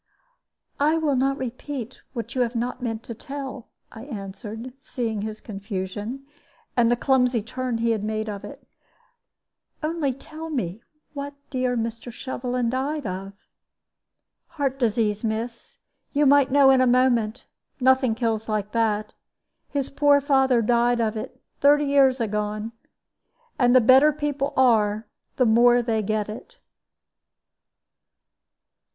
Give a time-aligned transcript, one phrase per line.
[0.79, 5.39] "I will not repeat what you have not meant to tell," I answered, seeing his
[5.39, 6.25] confusion,
[6.75, 8.67] and the clumsy turn he had made of it.
[9.83, 10.81] "Only tell me
[11.13, 12.11] what dear Mr.
[12.11, 13.33] Shovelin died of."
[14.47, 15.77] "Heart disease, miss.
[16.13, 17.45] You might know in a moment.
[17.79, 19.13] Nothing kills like that.
[19.69, 22.71] His poor father died of it, thirty years agone.
[23.59, 25.05] And the better people are,
[25.35, 26.57] the more they get it."